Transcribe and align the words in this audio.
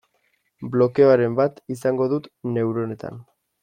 Blokeoren 0.77 1.37
bat 1.41 1.63
izango 1.77 2.11
dut 2.17 2.35
neuronetan. 2.57 3.27